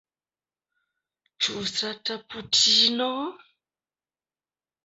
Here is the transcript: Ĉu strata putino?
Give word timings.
Ĉu 1.47 1.59
strata 1.71 2.17
putino? 2.35 3.11